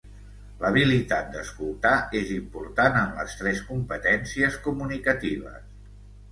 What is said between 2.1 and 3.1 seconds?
és important